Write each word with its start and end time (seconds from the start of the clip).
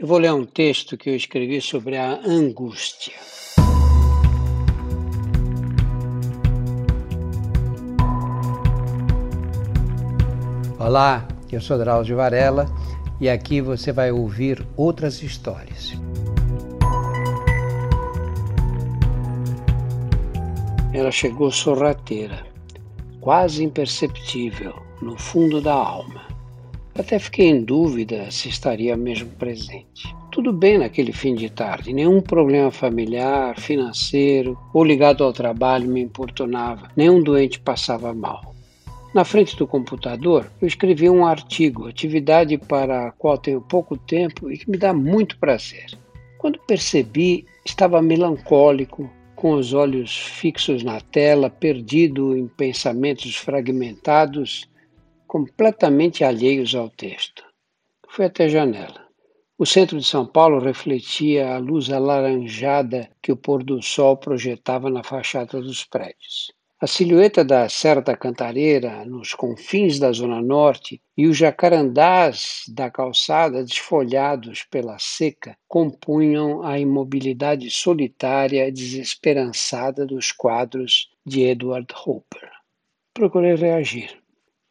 Eu 0.00 0.06
vou 0.06 0.18
ler 0.18 0.32
um 0.32 0.44
texto 0.44 0.96
que 0.96 1.10
eu 1.10 1.16
escrevi 1.16 1.60
sobre 1.60 1.96
a 1.96 2.20
angústia. 2.24 3.16
Olá, 10.78 11.26
eu 11.50 11.60
sou 11.60 11.76
Drauzio 11.76 12.16
Varela 12.16 12.66
e 13.20 13.28
aqui 13.28 13.60
você 13.60 13.90
vai 13.90 14.12
ouvir 14.12 14.64
outras 14.76 15.20
histórias. 15.20 15.94
Ela 20.94 21.10
chegou 21.10 21.50
sorrateira, 21.50 22.46
quase 23.20 23.64
imperceptível, 23.64 24.80
no 25.02 25.18
fundo 25.18 25.60
da 25.60 25.74
alma. 25.74 26.37
Até 26.98 27.16
fiquei 27.16 27.46
em 27.46 27.62
dúvida 27.62 28.28
se 28.28 28.48
estaria 28.48 28.96
mesmo 28.96 29.30
presente. 29.36 30.12
Tudo 30.32 30.52
bem 30.52 30.78
naquele 30.78 31.12
fim 31.12 31.36
de 31.36 31.48
tarde, 31.48 31.92
nenhum 31.92 32.20
problema 32.20 32.72
familiar, 32.72 33.56
financeiro 33.56 34.58
ou 34.74 34.82
ligado 34.82 35.22
ao 35.22 35.32
trabalho 35.32 35.88
me 35.88 36.00
importunava, 36.00 36.90
nenhum 36.96 37.22
doente 37.22 37.60
passava 37.60 38.12
mal. 38.12 38.52
Na 39.14 39.24
frente 39.24 39.56
do 39.56 39.64
computador, 39.64 40.50
eu 40.60 40.66
escrevi 40.66 41.08
um 41.08 41.24
artigo, 41.24 41.86
atividade 41.86 42.58
para 42.58 43.06
a 43.06 43.12
qual 43.12 43.38
tenho 43.38 43.60
pouco 43.60 43.96
tempo 43.96 44.50
e 44.50 44.58
que 44.58 44.68
me 44.68 44.76
dá 44.76 44.92
muito 44.92 45.38
prazer. 45.38 45.86
Quando 46.36 46.58
percebi, 46.66 47.46
estava 47.64 48.02
melancólico, 48.02 49.08
com 49.36 49.52
os 49.52 49.72
olhos 49.72 50.16
fixos 50.18 50.82
na 50.82 51.00
tela, 51.00 51.48
perdido 51.48 52.36
em 52.36 52.48
pensamentos 52.48 53.36
fragmentados, 53.36 54.68
completamente 55.28 56.24
alheios 56.24 56.74
ao 56.74 56.88
texto. 56.88 57.44
Fui 58.08 58.24
até 58.24 58.46
a 58.46 58.48
janela. 58.48 59.06
O 59.58 59.66
centro 59.66 59.98
de 59.98 60.06
São 60.06 60.26
Paulo 60.26 60.58
refletia 60.58 61.54
a 61.54 61.58
luz 61.58 61.90
alaranjada 61.90 63.10
que 63.22 63.30
o 63.30 63.36
pôr 63.36 63.62
do 63.62 63.82
sol 63.82 64.16
projetava 64.16 64.88
na 64.88 65.04
fachada 65.04 65.60
dos 65.60 65.84
prédios. 65.84 66.50
A 66.80 66.86
silhueta 66.86 67.44
da 67.44 67.68
Serra 67.68 68.00
da 68.00 68.16
Cantareira, 68.16 69.04
nos 69.04 69.34
confins 69.34 69.98
da 69.98 70.12
Zona 70.12 70.40
Norte, 70.40 71.02
e 71.16 71.26
os 71.26 71.36
jacarandás 71.36 72.62
da 72.68 72.88
calçada, 72.88 73.64
desfolhados 73.64 74.62
pela 74.62 74.96
seca, 75.00 75.58
compunham 75.66 76.62
a 76.62 76.78
imobilidade 76.78 77.68
solitária 77.68 78.68
e 78.68 78.72
desesperançada 78.72 80.06
dos 80.06 80.30
quadros 80.30 81.10
de 81.26 81.42
Edward 81.42 81.92
Hopper. 82.06 82.48
Procurei 83.12 83.56
reagir. 83.56 84.17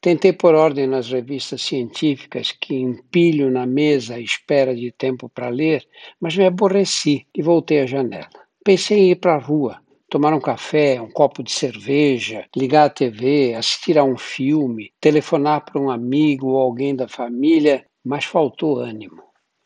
Tentei 0.00 0.32
pôr 0.32 0.54
ordem 0.54 0.86
nas 0.86 1.10
revistas 1.10 1.60
científicas 1.62 2.52
que 2.52 2.74
empilho 2.74 3.50
na 3.50 3.66
mesa 3.66 4.14
à 4.14 4.20
espera 4.20 4.72
de 4.74 4.92
tempo 4.92 5.28
para 5.28 5.48
ler, 5.48 5.84
mas 6.20 6.36
me 6.36 6.46
aborreci 6.46 7.26
e 7.34 7.42
voltei 7.42 7.80
à 7.80 7.86
janela. 7.86 8.28
Pensei 8.64 8.98
em 8.98 9.10
ir 9.10 9.16
para 9.16 9.34
a 9.34 9.38
rua, 9.38 9.80
tomar 10.08 10.32
um 10.32 10.40
café, 10.40 11.00
um 11.00 11.10
copo 11.10 11.42
de 11.42 11.50
cerveja, 11.50 12.46
ligar 12.56 12.84
a 12.84 12.90
TV, 12.90 13.54
assistir 13.54 13.98
a 13.98 14.04
um 14.04 14.16
filme, 14.16 14.92
telefonar 15.00 15.64
para 15.64 15.80
um 15.80 15.90
amigo 15.90 16.48
ou 16.50 16.58
alguém 16.58 16.94
da 16.94 17.08
família, 17.08 17.84
mas 18.04 18.24
faltou 18.24 18.78
ânimo. 18.78 19.22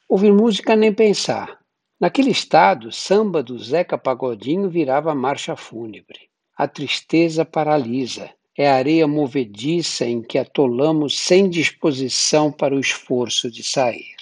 Ouvir 0.08 0.32
música 0.32 0.74
nem 0.74 0.94
pensar. 0.94 1.58
Naquele 2.00 2.30
estado, 2.30 2.90
samba 2.90 3.42
do 3.42 3.58
Zeca 3.58 3.98
Pagodinho 3.98 4.70
virava 4.70 5.14
marcha 5.14 5.54
fúnebre. 5.56 6.30
A 6.56 6.66
tristeza 6.66 7.44
paralisa. 7.44 8.30
É 8.56 8.68
areia 8.68 9.08
movediça 9.08 10.04
em 10.04 10.20
que 10.20 10.36
atolamos 10.36 11.18
sem 11.18 11.48
disposição 11.48 12.52
para 12.52 12.74
o 12.74 12.80
esforço 12.80 13.50
de 13.50 13.64
sair. 13.64 14.16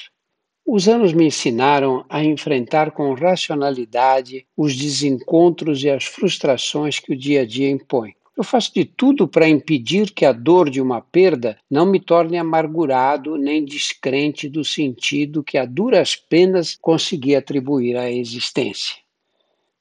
Os 0.65 0.89
anos 0.89 1.13
me 1.13 1.27
ensinaram 1.27 2.05
a 2.09 2.23
enfrentar 2.23 2.93
com 2.93 3.13
racionalidade 3.13 4.47
os 4.57 4.77
desencontros 4.77 5.83
e 5.83 5.91
as 5.91 6.05
frustrações 6.05 7.01
que 7.01 7.13
o 7.13 7.17
dia 7.17 7.41
a 7.43 7.45
dia 7.45 7.69
impõe. 7.69 8.15
Eu 8.37 8.45
faço 8.45 8.73
de 8.73 8.85
tudo 8.85 9.27
para 9.27 9.49
impedir 9.49 10.13
que 10.13 10.25
a 10.25 10.31
dor 10.31 10.71
de 10.71 10.81
uma 10.81 11.01
perda 11.01 11.59
não 11.69 11.85
me 11.85 11.99
torne 11.99 12.39
amargurado 12.39 13.37
nem 13.37 13.65
descrente 13.65 14.49
do 14.49 14.65
sentido 14.65 15.43
que 15.43 15.59
a 15.59 15.65
duras 15.65 16.15
penas 16.15 16.79
consegui 16.81 17.35
atribuir 17.35 17.97
à 17.97 18.09
existência. 18.09 18.97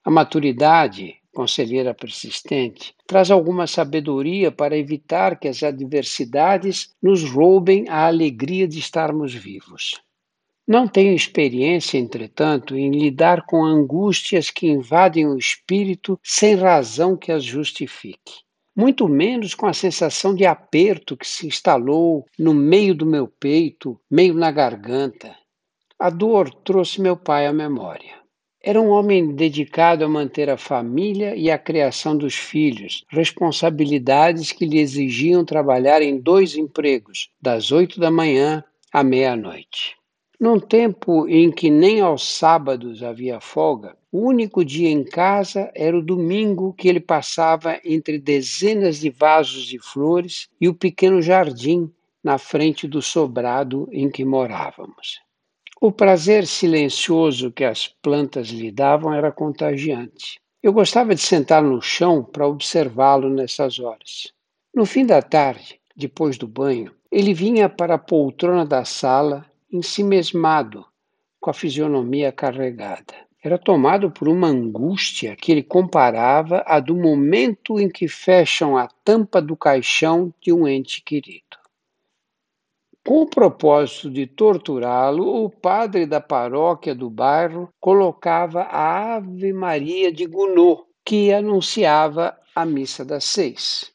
A 0.03 0.09
maturidade, 0.09 1.18
conselheira 1.33 1.93
persistente, 1.93 2.93
traz 3.05 3.31
alguma 3.31 3.67
sabedoria 3.67 4.51
para 4.51 4.77
evitar 4.77 5.39
que 5.39 5.47
as 5.47 5.63
adversidades 5.63 6.93
nos 7.01 7.23
roubem 7.23 7.87
a 7.87 8.07
alegria 8.07 8.67
de 8.67 8.79
estarmos 8.79 9.33
vivos. 9.33 10.01
Não 10.67 10.87
tenho 10.87 11.15
experiência, 11.15 11.97
entretanto, 11.97 12.77
em 12.77 12.91
lidar 12.91 13.45
com 13.47 13.65
angústias 13.65 14.51
que 14.51 14.67
invadem 14.67 15.25
o 15.25 15.35
espírito 15.35 16.19
sem 16.23 16.53
razão 16.53 17.17
que 17.17 17.31
as 17.31 17.43
justifique. 17.43 18.43
Muito 18.75 19.07
menos 19.07 19.55
com 19.55 19.65
a 19.65 19.73
sensação 19.73 20.35
de 20.35 20.45
aperto 20.45 21.17
que 21.17 21.27
se 21.27 21.47
instalou 21.47 22.23
no 22.37 22.53
meio 22.53 22.93
do 22.93 23.05
meu 23.05 23.27
peito, 23.27 23.99
meio 24.09 24.35
na 24.35 24.51
garganta. 24.51 25.35
A 25.97 26.11
dor 26.11 26.53
trouxe 26.53 27.01
meu 27.01 27.17
pai 27.17 27.47
à 27.47 27.51
memória. 27.51 28.18
Era 28.61 28.81
um 28.81 28.89
homem 28.89 29.33
dedicado 29.33 30.03
a 30.03 30.09
manter 30.09 30.49
a 30.49 30.57
família 30.57 31.33
e 31.33 31.49
a 31.49 31.57
criação 31.57 32.17
dos 32.17 32.35
filhos, 32.35 33.05
responsabilidades 33.07 34.51
que 34.51 34.65
lhe 34.65 34.79
exigiam 34.79 35.45
trabalhar 35.45 36.01
em 36.01 36.19
dois 36.19 36.57
empregos, 36.57 37.29
das 37.41 37.71
oito 37.71 38.01
da 38.01 38.11
manhã 38.11 38.61
à 38.91 39.01
meia-noite. 39.01 39.95
Num 40.37 40.59
tempo 40.59 41.25
em 41.29 41.49
que 41.49 41.69
nem 41.69 42.01
aos 42.01 42.37
sábados 42.37 43.01
havia 43.01 43.39
folga, 43.39 43.95
o 44.11 44.27
único 44.27 44.65
dia 44.65 44.89
em 44.89 45.05
casa 45.05 45.71
era 45.73 45.97
o 45.97 46.03
domingo 46.03 46.73
que 46.73 46.89
ele 46.89 46.99
passava 46.99 47.79
entre 47.85 48.19
dezenas 48.19 48.99
de 48.99 49.09
vasos 49.09 49.63
de 49.67 49.79
flores 49.79 50.49
e 50.59 50.67
o 50.67 50.73
pequeno 50.73 51.21
jardim 51.21 51.89
na 52.21 52.37
frente 52.37 52.89
do 52.89 53.01
sobrado 53.01 53.87
em 53.91 54.09
que 54.09 54.25
morávamos. 54.25 55.21
O 55.81 55.93
prazer 55.93 56.45
silencioso 56.45 57.53
que 57.53 57.63
as 57.63 57.87
plantas 57.87 58.49
lhe 58.49 58.69
davam 58.69 59.13
era 59.13 59.31
contagiante. 59.31 60.41
Eu 60.61 60.73
gostava 60.73 61.15
de 61.15 61.21
sentar 61.21 61.63
no 61.63 61.81
chão 61.81 62.21
para 62.21 62.45
observá-lo 62.45 63.29
nessas 63.29 63.79
horas. 63.79 64.33
No 64.75 64.85
fim 64.85 65.05
da 65.05 65.21
tarde, 65.21 65.79
depois 65.95 66.37
do 66.37 66.49
banho, 66.49 66.93
ele 67.09 67.33
vinha 67.33 67.69
para 67.69 67.95
a 67.95 67.97
poltrona 67.97 68.65
da 68.65 68.83
sala 68.83 69.45
ensimesmado, 69.71 70.85
com 71.39 71.49
a 71.49 71.53
fisionomia 71.53 72.29
carregada. 72.29 73.13
Era 73.41 73.57
tomado 73.57 74.11
por 74.11 74.27
uma 74.27 74.47
angústia 74.47 75.33
que 75.37 75.49
ele 75.49 75.63
comparava 75.63 76.61
à 76.67 76.81
do 76.81 76.93
momento 76.93 77.79
em 77.79 77.87
que 77.87 78.09
fecham 78.09 78.75
a 78.75 78.89
tampa 79.05 79.41
do 79.41 79.55
caixão 79.55 80.33
de 80.41 80.51
um 80.51 80.67
ente 80.67 81.01
querido. 81.01 81.58
Com 83.09 83.23
o 83.23 83.25
propósito 83.25 84.07
de 84.07 84.27
torturá-lo, 84.27 85.43
o 85.43 85.49
padre 85.49 86.05
da 86.05 86.21
paróquia 86.21 86.93
do 86.93 87.09
bairro 87.09 87.67
colocava 87.79 88.61
a 88.61 89.15
Ave 89.15 89.51
Maria 89.51 90.11
de 90.11 90.27
Gounod, 90.27 90.83
que 91.03 91.33
anunciava 91.33 92.37
a 92.53 92.63
missa 92.67 93.03
das 93.03 93.23
seis. 93.23 93.91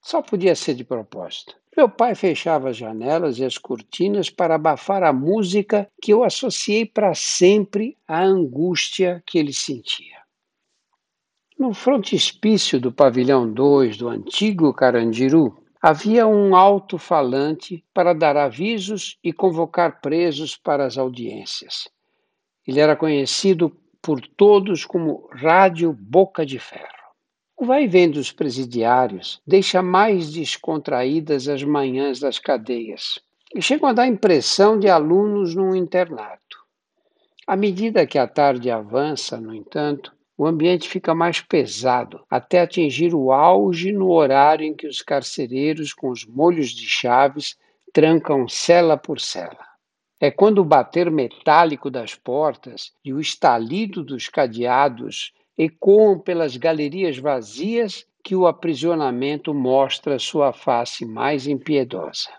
Só 0.00 0.22
podia 0.22 0.54
ser 0.54 0.74
de 0.74 0.84
propósito. 0.84 1.56
Meu 1.76 1.88
pai 1.88 2.14
fechava 2.14 2.70
as 2.70 2.76
janelas 2.76 3.40
e 3.40 3.44
as 3.44 3.58
cortinas 3.58 4.30
para 4.30 4.54
abafar 4.54 5.02
a 5.02 5.12
música 5.12 5.90
que 6.00 6.12
eu 6.12 6.22
associei 6.22 6.86
para 6.86 7.12
sempre 7.12 7.98
à 8.06 8.22
angústia 8.22 9.20
que 9.26 9.36
ele 9.36 9.52
sentia. 9.52 10.18
No 11.58 11.74
frontispício 11.74 12.80
do 12.80 12.92
pavilhão 12.92 13.52
2 13.52 13.96
do 13.96 14.08
antigo 14.08 14.72
Carandiru, 14.72 15.63
havia 15.86 16.26
um 16.26 16.56
alto-falante 16.56 17.84
para 17.92 18.14
dar 18.14 18.38
avisos 18.38 19.18
e 19.22 19.34
convocar 19.34 20.00
presos 20.00 20.56
para 20.56 20.86
as 20.86 20.96
audiências. 20.96 21.86
Ele 22.66 22.80
era 22.80 22.96
conhecido 22.96 23.68
por 24.00 24.18
todos 24.22 24.86
como 24.86 25.28
Rádio 25.30 25.92
Boca 25.92 26.46
de 26.46 26.58
Ferro. 26.58 26.88
O 27.54 27.66
vai-vem 27.66 28.10
dos 28.10 28.32
presidiários 28.32 29.42
deixa 29.46 29.82
mais 29.82 30.32
descontraídas 30.32 31.48
as 31.48 31.62
manhãs 31.62 32.18
das 32.18 32.38
cadeias 32.38 33.20
e 33.54 33.60
chegam 33.60 33.90
a 33.90 33.92
dar 33.92 34.06
impressão 34.06 34.78
de 34.78 34.88
alunos 34.88 35.54
num 35.54 35.76
internato. 35.76 36.64
À 37.46 37.56
medida 37.56 38.06
que 38.06 38.18
a 38.18 38.26
tarde 38.26 38.70
avança, 38.70 39.38
no 39.38 39.54
entanto, 39.54 40.13
o 40.36 40.46
ambiente 40.46 40.88
fica 40.88 41.14
mais 41.14 41.40
pesado, 41.40 42.24
até 42.28 42.60
atingir 42.60 43.14
o 43.14 43.30
auge 43.30 43.92
no 43.92 44.10
horário 44.10 44.66
em 44.66 44.74
que 44.74 44.86
os 44.86 45.00
carcereiros, 45.00 45.92
com 45.92 46.10
os 46.10 46.26
molhos 46.26 46.70
de 46.70 46.88
chaves, 46.88 47.56
trancam 47.92 48.48
cela 48.48 48.96
por 48.96 49.20
cela. 49.20 49.64
É 50.20 50.30
quando 50.30 50.58
o 50.58 50.64
bater 50.64 51.10
metálico 51.10 51.90
das 51.90 52.14
portas 52.14 52.92
e 53.04 53.12
o 53.12 53.20
estalido 53.20 54.02
dos 54.02 54.28
cadeados 54.28 55.32
ecoam 55.56 56.18
pelas 56.18 56.56
galerias 56.56 57.18
vazias 57.18 58.04
que 58.24 58.34
o 58.34 58.46
aprisionamento 58.46 59.54
mostra 59.54 60.18
sua 60.18 60.52
face 60.52 61.04
mais 61.04 61.46
impiedosa. 61.46 62.30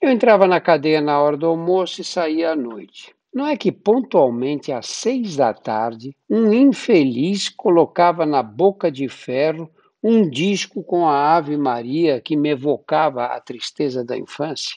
Eu 0.00 0.10
entrava 0.10 0.46
na 0.46 0.60
cadeia 0.60 1.00
na 1.00 1.20
hora 1.20 1.36
do 1.36 1.46
almoço 1.46 2.00
e 2.00 2.04
saía 2.04 2.52
à 2.52 2.56
noite. 2.56 3.14
Não 3.32 3.46
é 3.46 3.56
que 3.56 3.70
pontualmente 3.70 4.72
às 4.72 4.86
seis 4.86 5.36
da 5.36 5.54
tarde, 5.54 6.16
um 6.28 6.52
infeliz 6.52 7.48
colocava 7.48 8.26
na 8.26 8.42
boca 8.42 8.90
de 8.90 9.08
ferro 9.08 9.70
um 10.02 10.28
disco 10.28 10.82
com 10.82 11.06
a 11.06 11.36
Ave 11.36 11.56
Maria 11.56 12.20
que 12.20 12.36
me 12.36 12.50
evocava 12.50 13.26
a 13.26 13.40
tristeza 13.40 14.04
da 14.04 14.16
infância? 14.16 14.76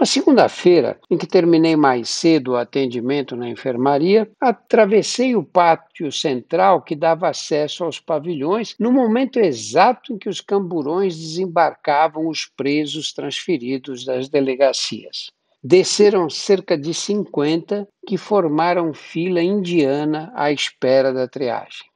Na 0.00 0.04
segunda-feira, 0.04 0.98
em 1.08 1.16
que 1.16 1.28
terminei 1.28 1.76
mais 1.76 2.08
cedo 2.08 2.52
o 2.52 2.56
atendimento 2.56 3.36
na 3.36 3.48
enfermaria, 3.48 4.28
atravessei 4.40 5.36
o 5.36 5.44
pátio 5.44 6.10
central 6.10 6.82
que 6.82 6.96
dava 6.96 7.28
acesso 7.28 7.84
aos 7.84 8.00
pavilhões 8.00 8.74
no 8.80 8.90
momento 8.90 9.38
exato 9.38 10.12
em 10.12 10.18
que 10.18 10.28
os 10.28 10.40
camburões 10.40 11.16
desembarcavam 11.16 12.26
os 12.26 12.46
presos 12.46 13.12
transferidos 13.12 14.04
das 14.04 14.28
delegacias. 14.28 15.30
Desceram 15.62 16.28
cerca 16.28 16.76
de 16.76 16.92
50 16.92 17.88
que 18.06 18.18
formaram 18.18 18.92
fila 18.92 19.42
indiana 19.42 20.32
à 20.34 20.50
espera 20.50 21.12
da 21.12 21.28
triagem. 21.28 21.86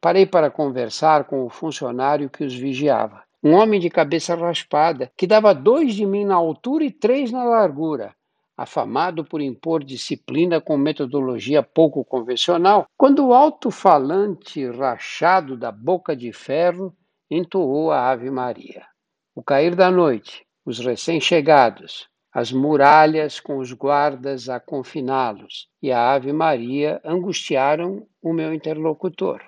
Parei 0.00 0.26
para 0.26 0.50
conversar 0.50 1.24
com 1.24 1.44
o 1.44 1.50
funcionário 1.50 2.28
que 2.28 2.42
os 2.42 2.54
vigiava 2.54 3.22
um 3.42 3.54
homem 3.54 3.80
de 3.80 3.90
cabeça 3.90 4.36
raspada, 4.36 5.10
que 5.16 5.26
dava 5.26 5.52
dois 5.52 5.94
de 5.94 6.06
mim 6.06 6.24
na 6.24 6.36
altura 6.36 6.84
e 6.84 6.92
três 6.92 7.32
na 7.32 7.42
largura, 7.42 8.14
afamado 8.56 9.24
por 9.24 9.40
impor 9.40 9.82
disciplina 9.82 10.60
com 10.60 10.76
metodologia 10.76 11.62
pouco 11.62 12.04
convencional, 12.04 12.86
quando 12.96 13.26
o 13.26 13.34
alto-falante 13.34 14.64
rachado 14.70 15.56
da 15.56 15.72
boca 15.72 16.14
de 16.14 16.32
ferro 16.32 16.94
entoou 17.28 17.90
a 17.90 18.10
Ave 18.10 18.30
Maria. 18.30 18.86
O 19.34 19.42
cair 19.42 19.74
da 19.74 19.90
noite, 19.90 20.46
os 20.64 20.78
recém-chegados, 20.78 22.08
as 22.32 22.50
muralhas 22.50 23.38
com 23.38 23.58
os 23.58 23.72
guardas 23.72 24.48
a 24.48 24.58
confiná-los 24.58 25.68
e 25.82 25.92
a 25.92 26.12
Ave 26.12 26.32
Maria 26.32 27.00
angustiaram 27.04 28.06
o 28.22 28.32
meu 28.32 28.54
interlocutor. 28.54 29.42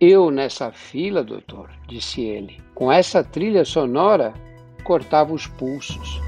Eu 0.00 0.30
nessa 0.30 0.72
fila, 0.72 1.22
doutor, 1.22 1.70
disse 1.86 2.22
ele, 2.22 2.62
com 2.74 2.90
essa 2.90 3.22
trilha 3.22 3.64
sonora, 3.64 4.32
cortava 4.84 5.34
os 5.34 5.46
pulsos. 5.46 6.20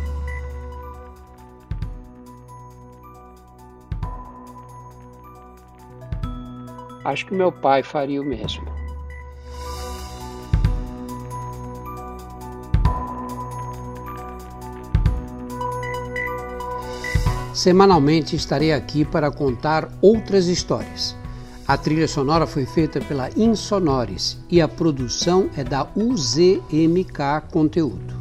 Acho 7.04 7.26
que 7.26 7.34
meu 7.34 7.50
pai 7.50 7.82
faria 7.82 8.20
o 8.20 8.24
mesmo. 8.24 8.79
Semanalmente 17.60 18.34
estarei 18.34 18.72
aqui 18.72 19.04
para 19.04 19.30
contar 19.30 19.86
outras 20.00 20.46
histórias. 20.46 21.14
A 21.68 21.76
trilha 21.76 22.08
sonora 22.08 22.46
foi 22.46 22.64
feita 22.64 23.02
pela 23.02 23.28
Insonores 23.36 24.38
e 24.48 24.62
a 24.62 24.66
produção 24.66 25.50
é 25.54 25.62
da 25.62 25.86
UZMK 25.94 27.42
Conteúdo. 27.50 28.19